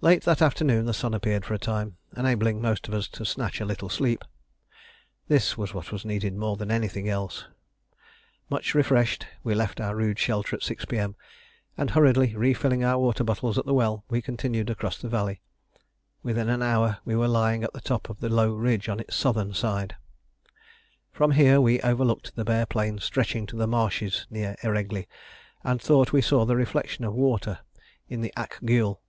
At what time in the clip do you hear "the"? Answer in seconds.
0.86-0.92, 13.64-13.72, 14.98-15.08, 17.72-17.80, 18.18-18.28, 22.34-22.44, 23.56-23.68, 26.44-26.56, 28.20-28.32